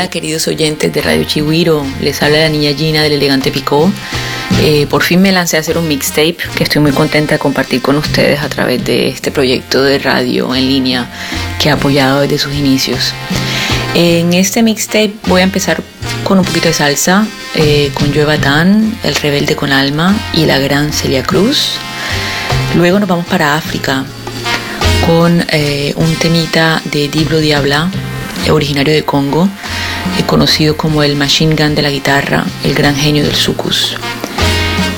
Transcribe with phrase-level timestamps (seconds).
[0.00, 3.92] Hola queridos oyentes de Radio Chihuiro, les habla la niña Gina del Elegante Picó.
[4.62, 7.82] Eh, por fin me lancé a hacer un mixtape que estoy muy contenta de compartir
[7.82, 11.06] con ustedes a través de este proyecto de radio en línea
[11.60, 13.12] que he apoyado desde sus inicios.
[13.94, 15.82] En este mixtape voy a empezar
[16.24, 20.58] con un poquito de salsa, eh, con Joe Batán, El Rebelde con Alma y la
[20.58, 21.72] gran Celia Cruz.
[22.74, 24.06] Luego nos vamos para África
[25.06, 27.90] con eh, un temita de Diblo Diabla,
[28.48, 29.46] originario de Congo,
[30.30, 33.96] conocido como el machine gun de la guitarra, el gran genio del sucus.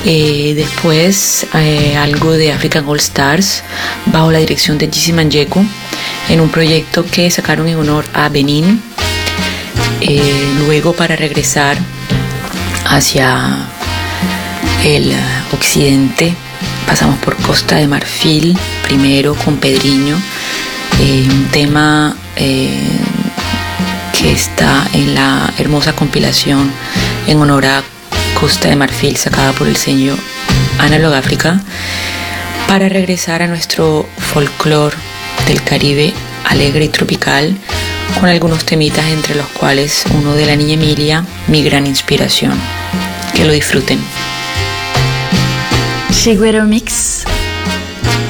[0.05, 3.63] Eh, después eh, algo de African All Stars
[4.07, 5.65] bajo la dirección de Jesse Manjeku
[6.29, 8.81] en un proyecto que sacaron en honor a Benin.
[10.01, 10.21] Eh,
[10.59, 11.77] luego para regresar
[12.85, 13.67] hacia
[14.83, 15.13] el
[15.53, 16.35] occidente
[16.85, 20.15] pasamos por Costa de Marfil, primero con Pedriño,
[20.99, 22.15] un tema
[24.23, 26.71] que está en la hermosa compilación
[27.27, 27.83] en honor a
[28.39, 30.17] Costa de Marfil sacada por el señor
[30.79, 31.61] Analog África
[32.69, 34.95] para regresar a nuestro folclore
[35.45, 36.13] del Caribe
[36.45, 37.57] alegre y tropical
[38.17, 42.53] con algunos temitas entre los cuales uno de la niña Emilia, mi gran inspiración.
[43.33, 43.99] Que lo disfruten.
[46.11, 47.25] Chigüero Mix.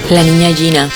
[0.10, 0.90] La niña Gina.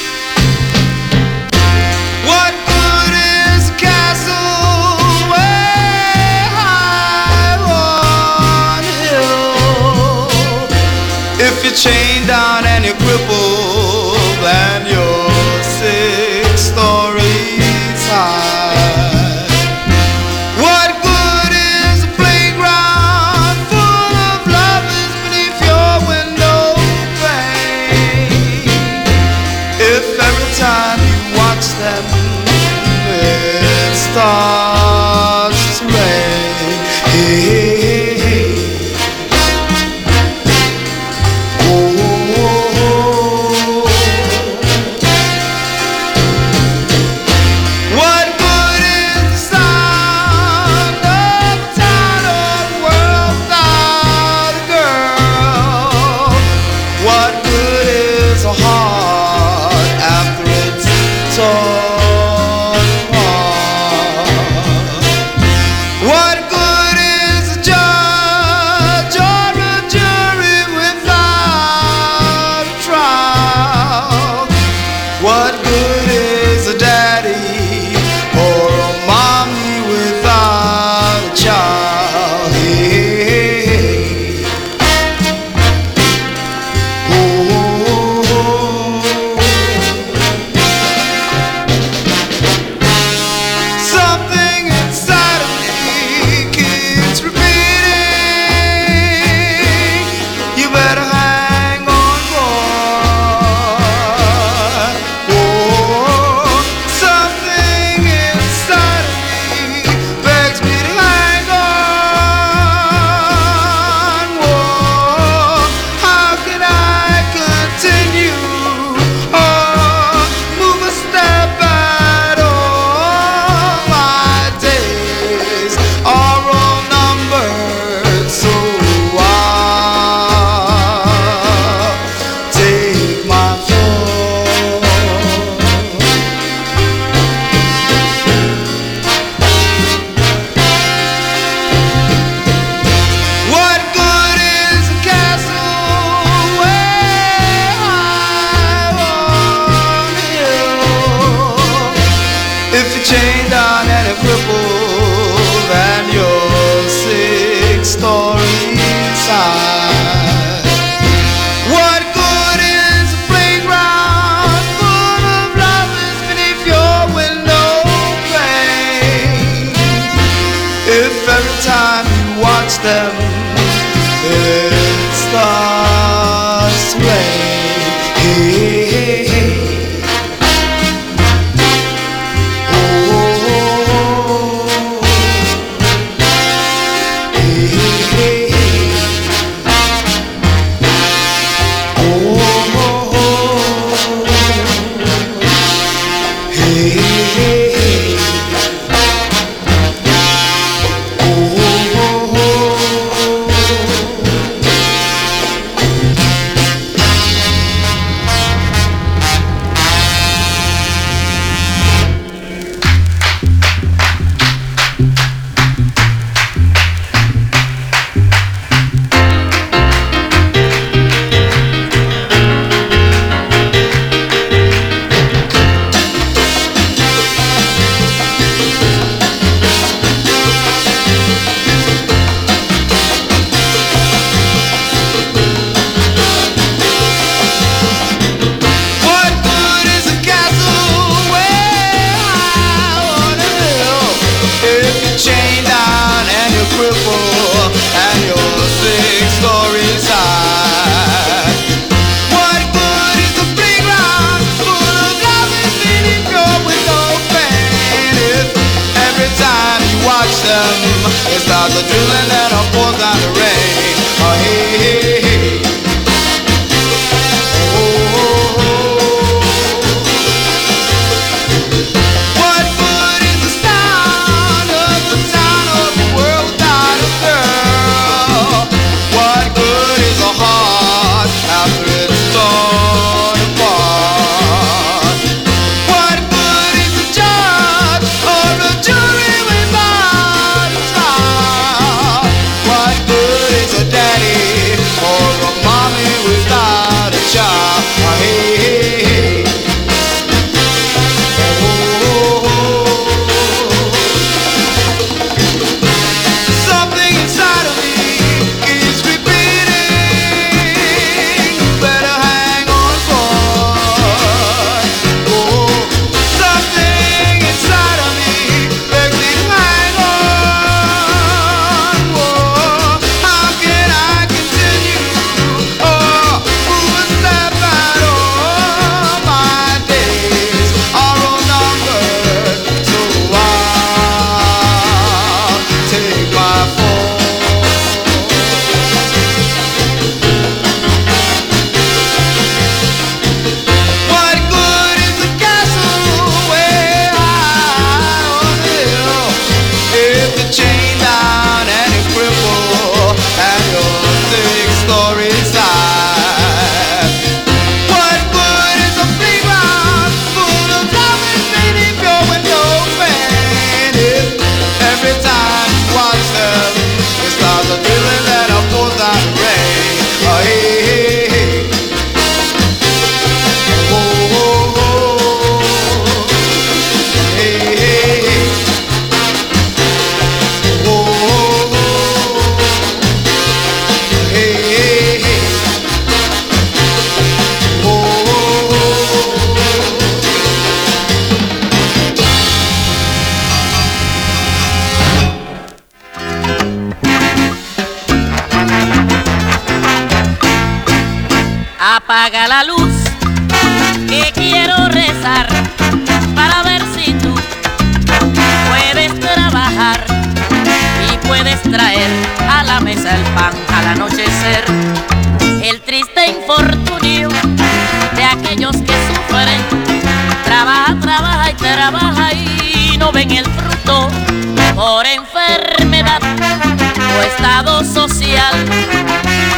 [424.78, 428.54] por enfermedad o estado social,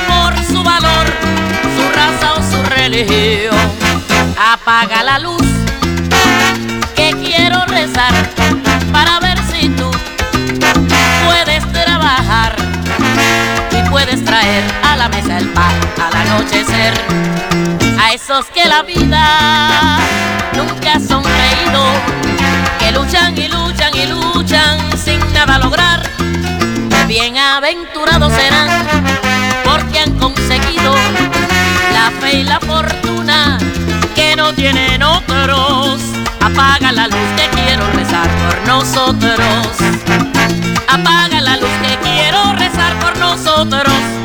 [0.07, 1.07] por su valor,
[1.75, 3.53] su raza o su religión.
[4.53, 5.43] Apaga la luz
[6.95, 8.13] que quiero rezar
[8.93, 9.91] para ver si tú
[11.25, 12.55] puedes trabajar
[13.71, 16.93] y puedes traer a la mesa el pan al anochecer.
[18.01, 19.99] A esos que la vida
[20.55, 21.83] nunca han sonreído,
[22.79, 24.98] que luchan y luchan y luchan
[25.39, 26.09] nunca va a lograr.
[27.07, 28.69] Bienaventurados serán
[29.63, 30.93] porque han conseguido
[31.93, 33.57] la fe y la fortuna
[34.15, 36.01] que no tienen otros.
[36.41, 39.39] Apaga la luz que quiero rezar por nosotros.
[40.87, 44.18] Apaga la luz que quiero rezar por nosotros.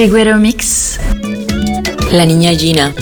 [0.00, 0.98] Chiguero Mix.
[2.10, 2.94] La niña Gina.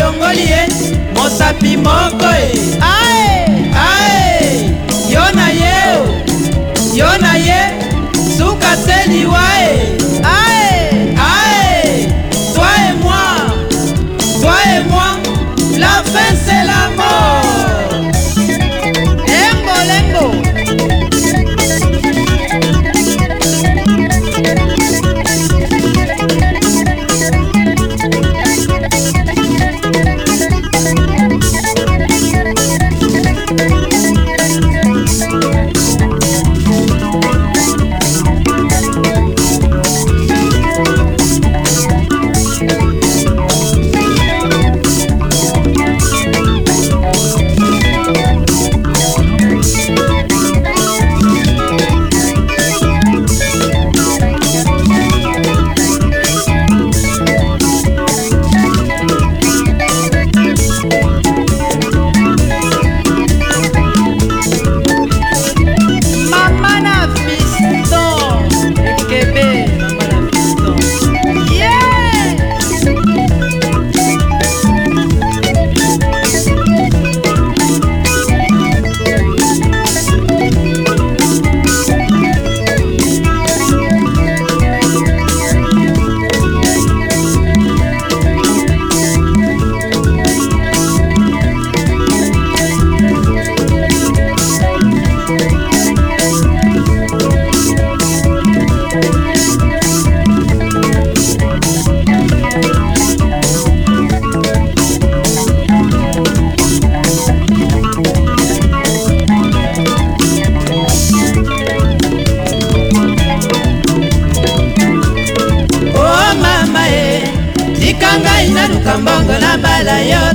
[0.00, 0.68] alongoli ye
[1.14, 2.89] mosapi moko e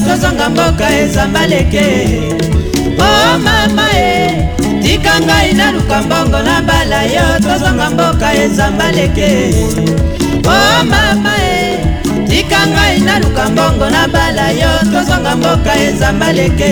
[0.06, 1.86] tozonga mboka ezamba leke
[3.00, 4.32] o oh, mama e
[4.84, 9.54] tika ngai naluka mbongo na mbala yo tozonga mboka ezamba leke
[10.46, 11.78] o oh, mama e
[12.30, 16.72] tika ngai naluka mbongo na mbala yo tozonga mboka ezamba leke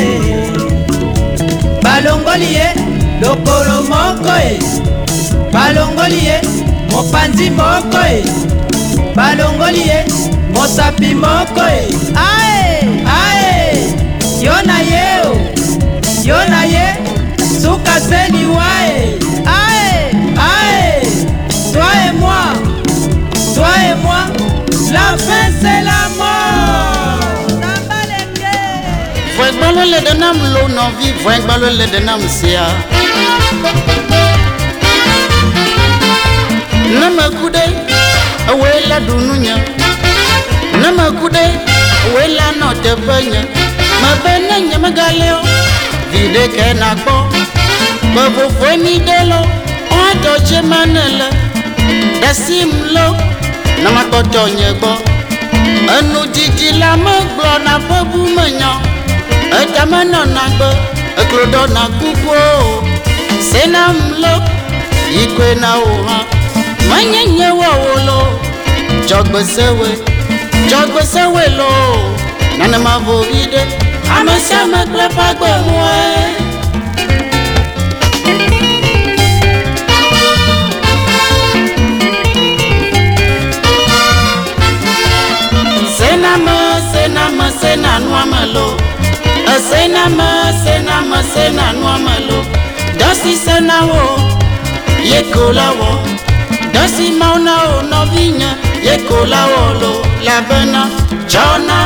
[1.84, 2.68] balongoli ye
[3.22, 4.60] lokolo moko e.
[5.54, 6.42] Balongoli ye
[6.92, 8.24] mopanzi moko e.
[9.16, 10.06] Balongoli ye
[10.54, 11.88] mosapi moko e.
[12.16, 12.90] Ae!
[13.06, 13.94] Ae!
[14.42, 15.34] Yo na ye o.
[16.24, 16.86] Yo na ye.
[17.62, 19.20] Suka seliwa e.
[19.46, 20.12] Ae!
[20.38, 21.02] Ae!
[21.74, 22.44] Toi et moi.
[23.56, 24.22] Toi et moi.
[24.92, 27.20] La fin c'est la mort.
[29.36, 32.66] Vwengbalo le denam lo novi, vwengbalo le denam sia.
[37.00, 37.64] Nama kude,
[38.50, 39.00] awela
[40.84, 41.44] ne meku ɖe
[42.14, 43.42] woe la nɔ teƒe nye.
[44.02, 45.42] Mebe ne nye megale o
[46.12, 47.16] vi ɖe ke nakpɔ
[48.14, 49.40] me vovoe mi ɖe lo
[49.92, 51.28] woadɔ tse ma ne le.
[52.22, 53.06] Ɖesim lo
[53.84, 54.92] namatɔtɔ nye gbɔ.
[55.96, 58.72] Enudzidzi la megblɔna ƒe bu menyɔ
[59.60, 60.70] etame nɔna gbe
[61.22, 62.44] eklo ɖɔna kukuo
[63.50, 64.34] senam lo
[65.16, 66.18] yikoe na wo hã.
[66.90, 68.20] Menye nye woawo lo
[69.08, 70.13] dzɔgbesewoe
[70.70, 71.70] jọgbese welo
[72.58, 73.62] nanema vovi ɖe
[74.18, 75.94] ame sia ame kple ƒe agbemue.
[85.98, 86.58] sename
[86.92, 88.68] sename senanuame lo
[89.56, 90.30] esename
[90.64, 92.40] sename senanuame lo
[93.00, 94.02] dɔsi senawo
[95.10, 95.92] yeko la wɔ.
[96.84, 98.50] nesima una o nɔvinya
[98.86, 99.92] yekola wɔlo
[100.26, 100.82] labena
[101.32, 101.78] tsɔna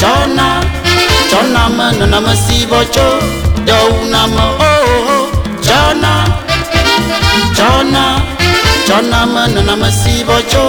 [0.00, 0.46] tsɔna
[1.30, 3.06] tsɔna me nɔnɔme si bɔ tso
[3.66, 5.16] dɔwuna me oho
[5.64, 6.12] tsɔna
[7.56, 8.02] tsɔna
[8.86, 10.64] tsɔna me nɔnɔme si bɔ tso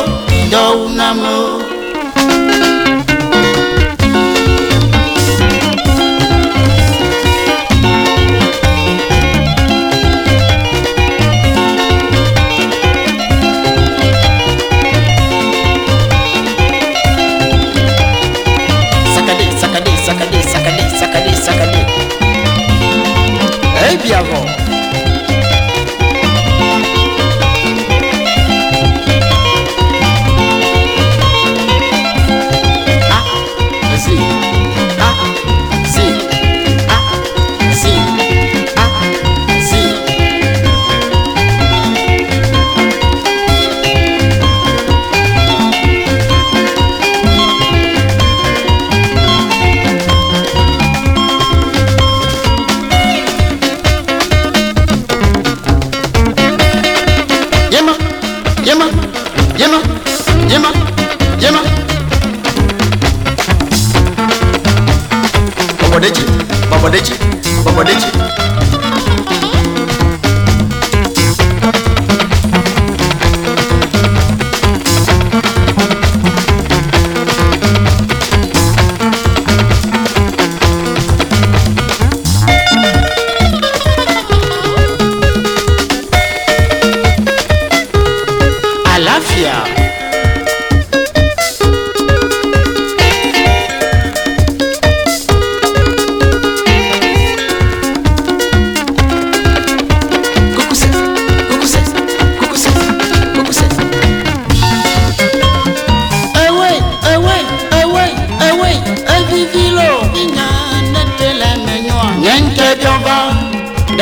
[0.51, 1.31] dɔwuna oh, me
[1.71, 1.74] o.
[66.71, 67.13] Babadeji,
[67.65, 68.06] babadeji,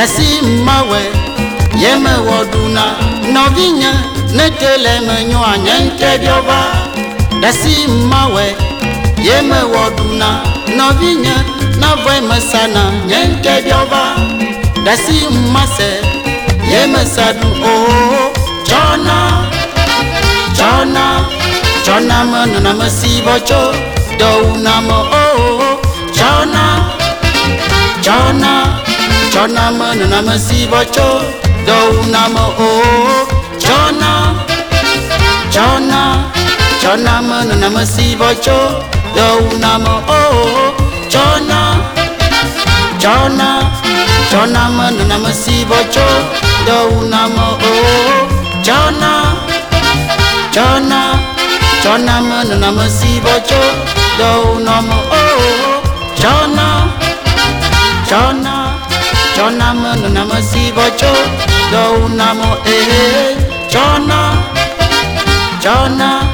[0.04, 1.02] nesi mawe
[1.84, 2.84] yeme woduna
[3.34, 3.92] nɔvinya
[4.38, 6.60] nete le menyoa nye ŋkebiɔva
[7.42, 7.76] ɖesi
[8.12, 8.46] mawe
[9.28, 10.30] yeme woduna
[10.78, 11.36] nɔvinya
[11.82, 14.04] navɔe mesana nye ŋkebiɔva
[14.86, 15.18] ɖesi
[15.54, 15.90] mase
[16.72, 18.24] yeme sanu oo
[18.68, 19.18] tsɔna
[20.58, 21.06] tsɔna
[21.84, 23.62] tsɔna me nɔna me si bɔ tso
[24.20, 25.70] dɔwuna me oo
[26.16, 26.64] tsɔna
[28.04, 28.54] tsɔna.
[29.34, 29.80] cho nam
[30.12, 31.22] nam si bo cho
[31.68, 32.80] đâu nam ô
[33.60, 34.38] cho nam
[35.52, 36.32] cho nam
[36.82, 37.30] cho nam
[37.62, 38.82] nam si bo cho
[39.16, 40.32] đâu nam ô
[41.10, 41.82] cho nam
[43.00, 43.64] cho nam
[44.32, 44.78] cho nam
[45.10, 46.08] nam si bo cho
[46.68, 47.74] đâu nam ô
[48.64, 49.38] cho nam
[50.52, 51.18] cho nam
[51.84, 52.30] cho nam
[52.62, 53.74] nam si bo cho
[54.20, 55.40] đâu nam ô
[56.22, 56.90] cho nam
[58.10, 58.53] cho nam
[59.44, 60.82] chona mano na masivo
[61.72, 63.36] do unamo eh, eh
[63.68, 64.20] chona.
[65.60, 66.33] Chona.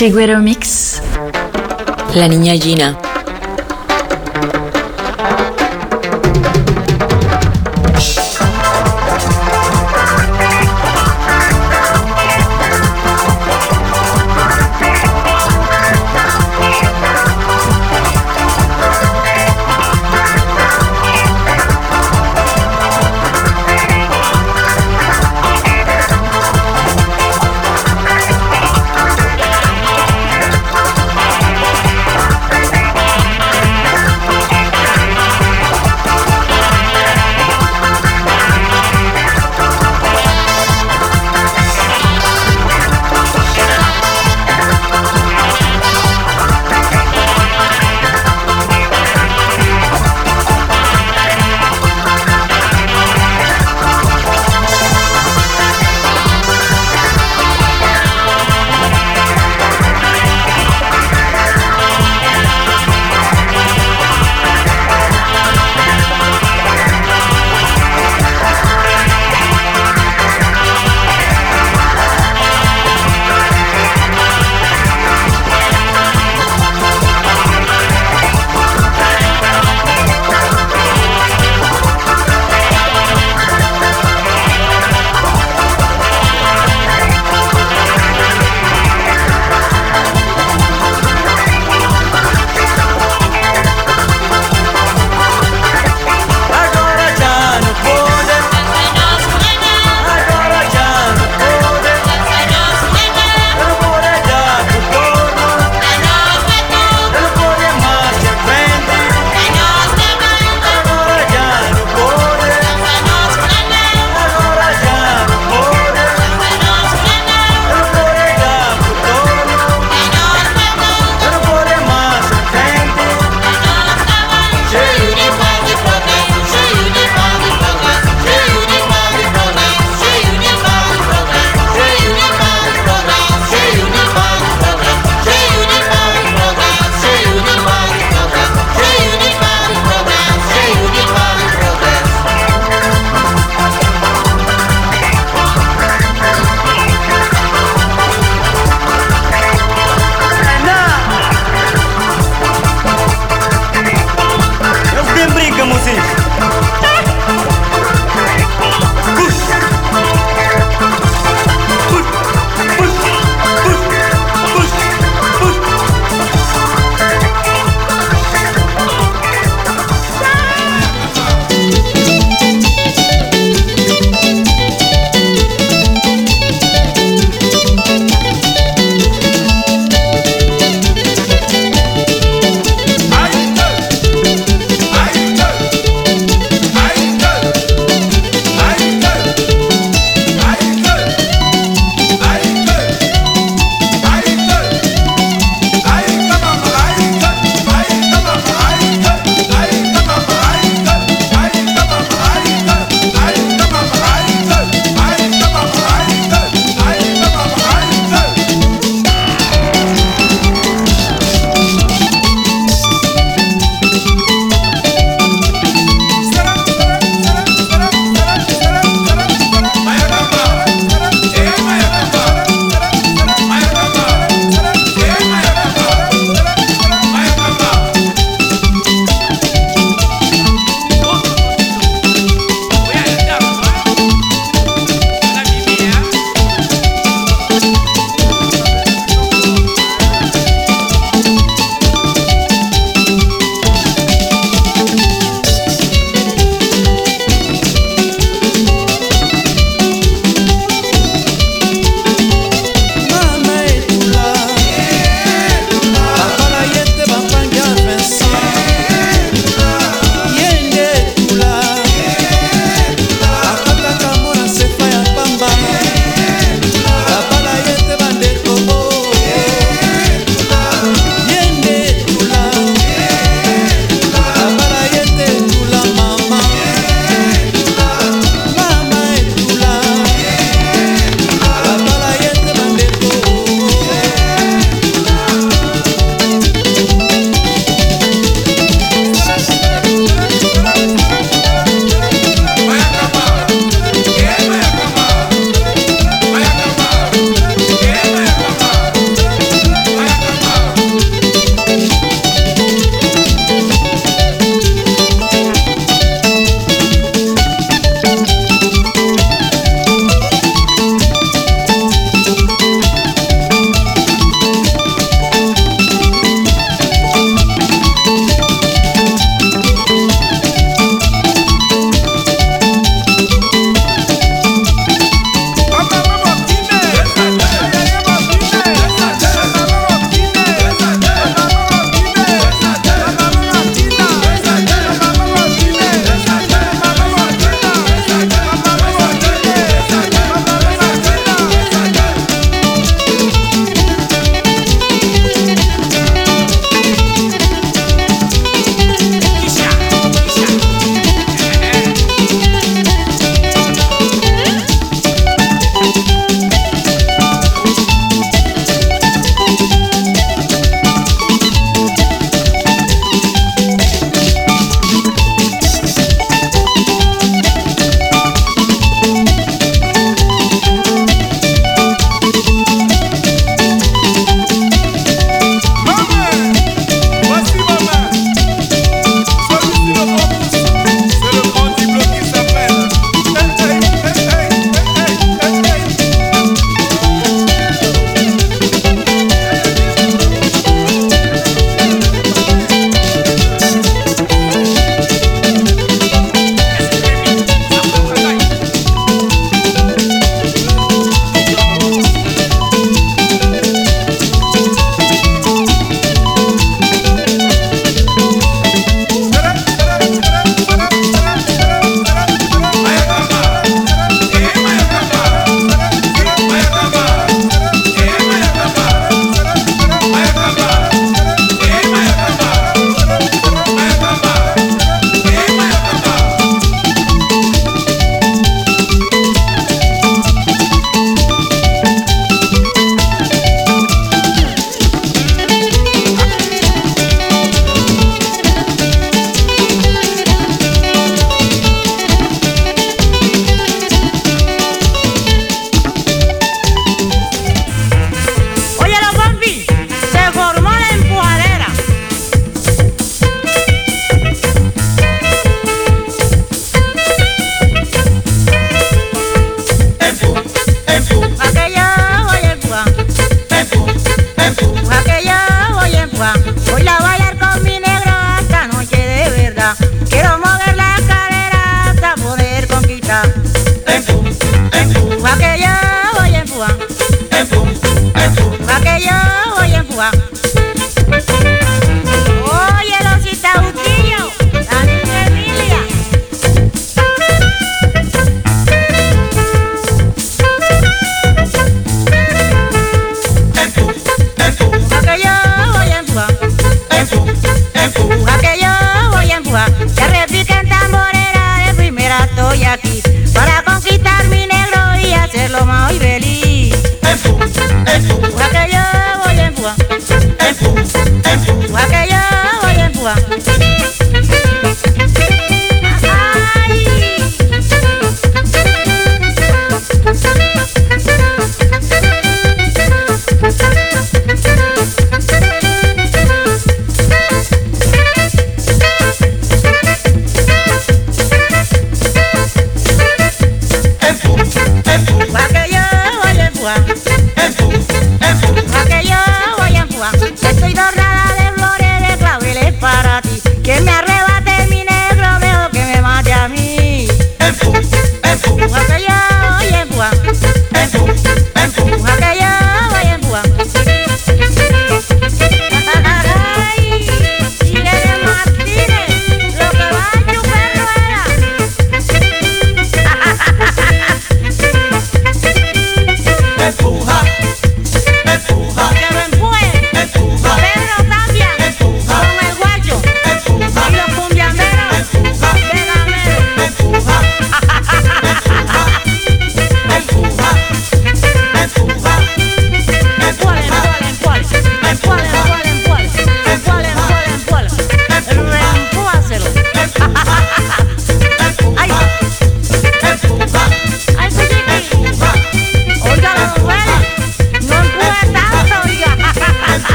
[0.00, 1.02] Chiguero Mix.
[2.14, 3.09] La niña Gina.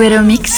[0.00, 0.49] Ve.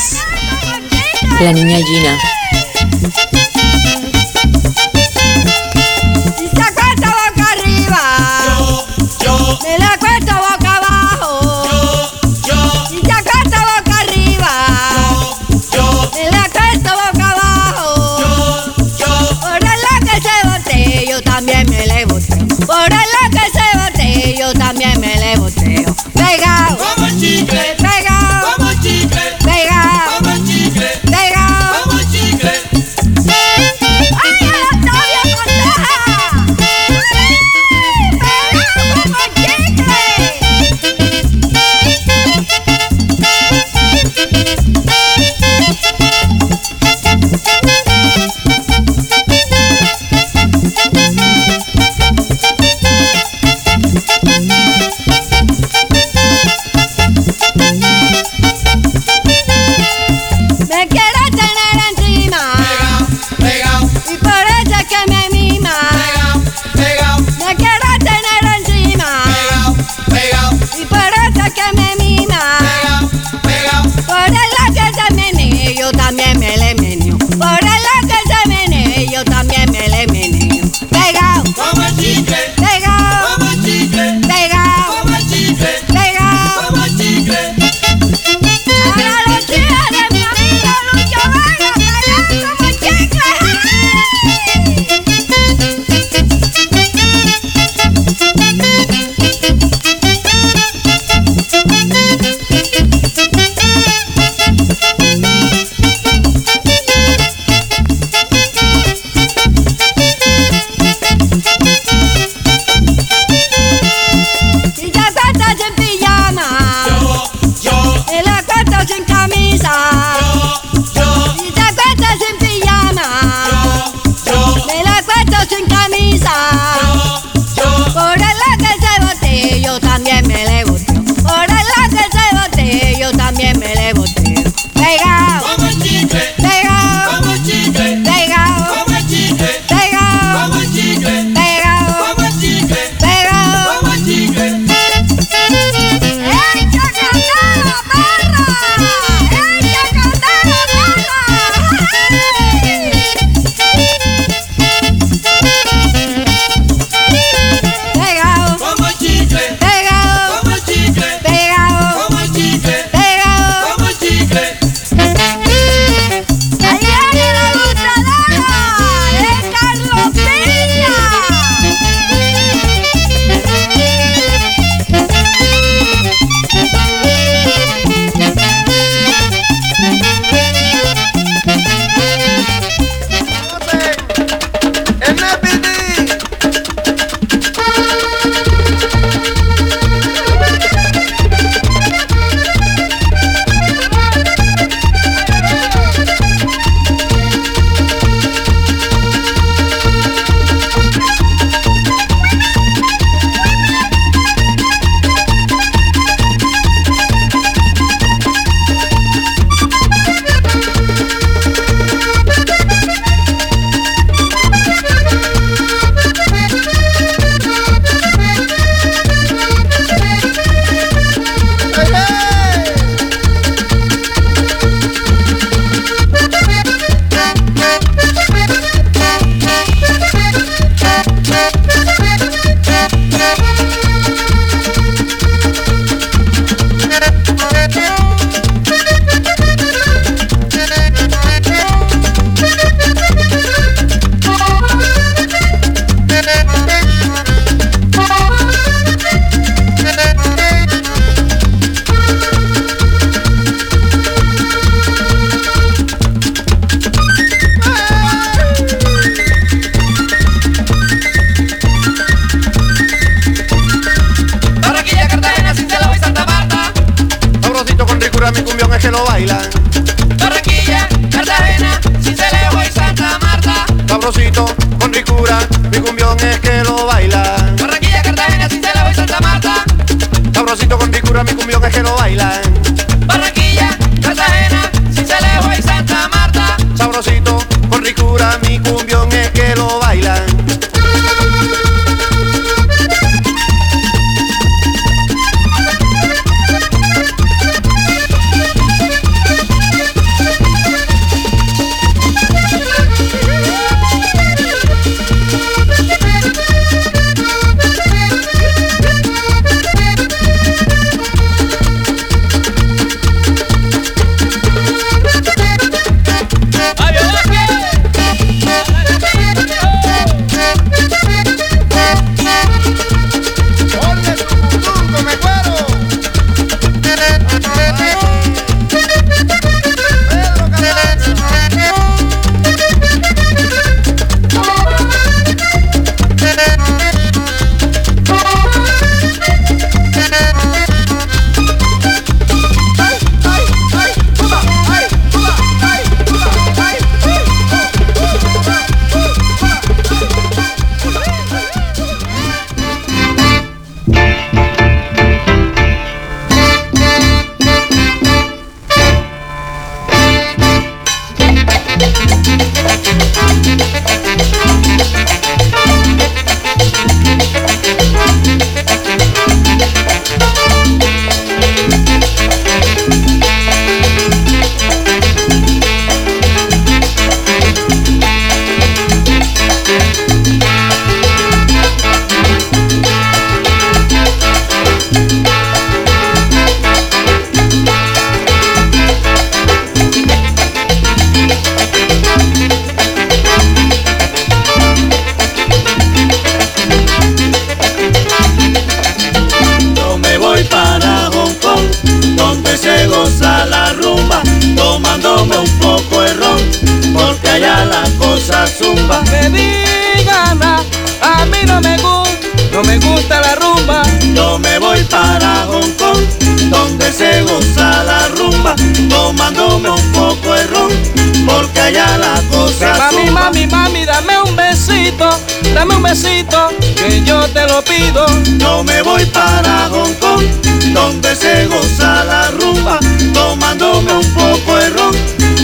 [422.63, 425.11] Mami, mami, mami, dame un besito,
[425.53, 428.07] dame un besito, que yo te lo pido.
[428.39, 430.25] Yo me voy para Hong Kong,
[430.73, 432.79] donde se goza la rumba,
[433.13, 434.95] tomándome un poco de ron,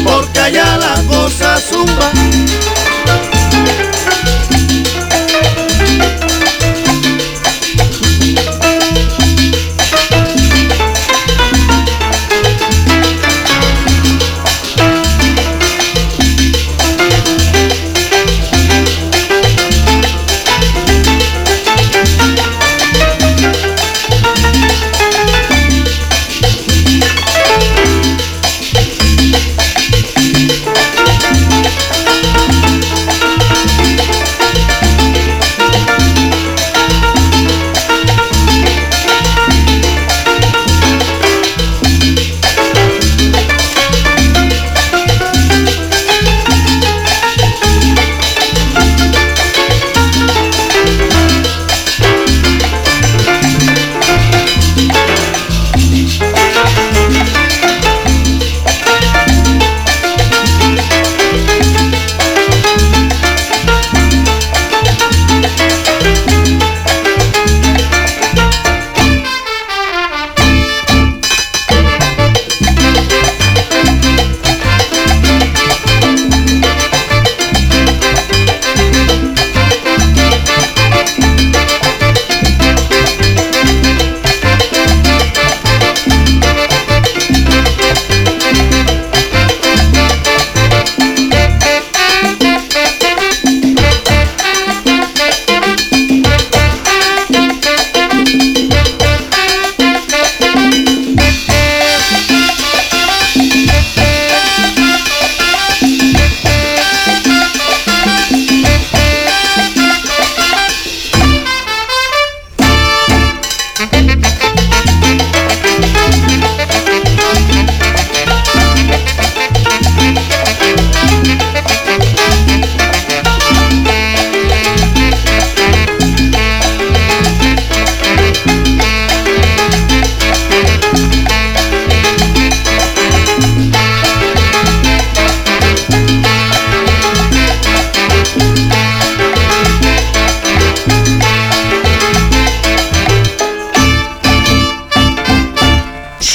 [0.05, 2.13] porque allá la cosa zumba.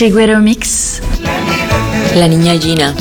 [0.04, 1.02] Chiguero Mix.
[2.14, 2.94] La niña Gina.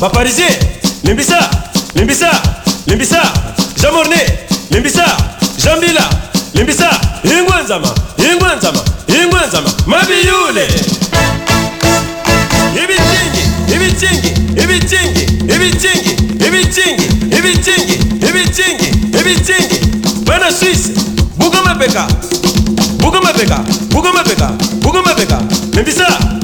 [0.00, 0.46] Paparizé,
[1.04, 1.38] Limbisa,
[1.94, 2.30] Limbisa,
[2.86, 3.20] Limbisa,
[3.76, 4.16] Jamorné,
[4.70, 5.04] Limbisa,
[5.58, 6.08] Jambila,
[6.54, 6.88] Limbisa,
[7.22, 10.66] Ingwanzama, Ingwanzama, Ingwanzama, Mabiyule.
[12.82, 13.42] Ibichingi,
[13.74, 14.28] ibichingi,
[14.64, 15.22] ibichingi,
[15.54, 16.12] ibichingi,
[16.46, 17.94] ibichingi, ibichingi,
[18.28, 18.88] ibichingi,
[19.20, 19.80] ibichingi.
[20.24, 20.92] Bana Suisse,
[21.36, 22.06] Bugamapeka,
[22.98, 23.58] Bugamapeka,
[23.90, 24.48] Bugamapeka,
[24.80, 25.38] Bugamapeka,
[25.74, 26.39] Limbisa.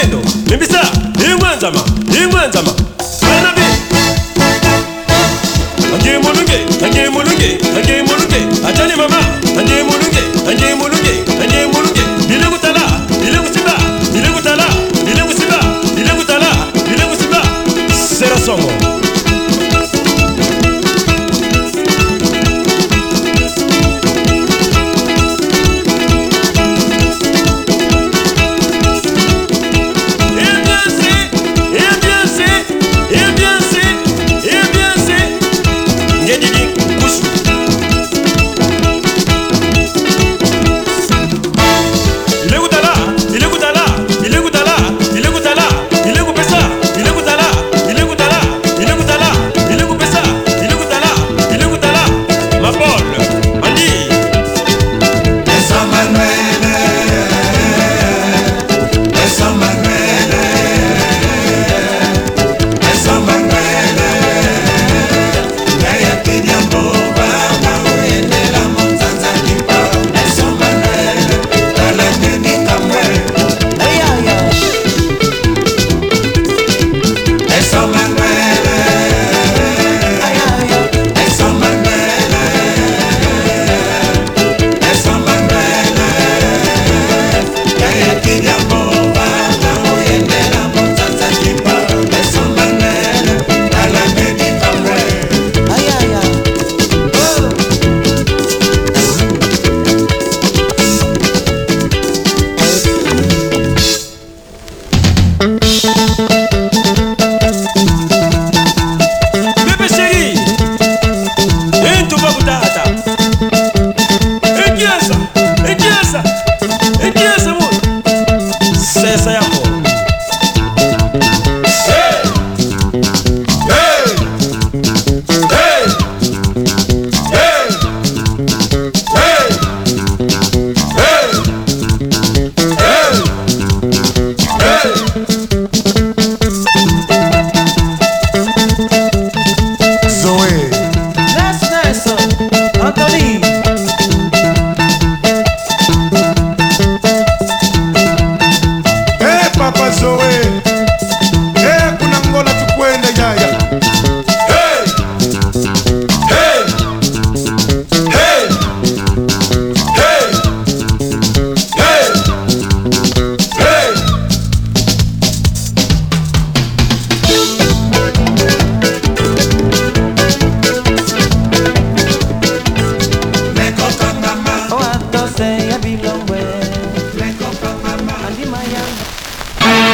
[0.00, 0.80] bueno, empieza,
[1.18, 2.77] lengua en llama, lengua en llama.